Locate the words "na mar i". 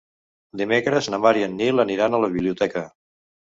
1.15-1.47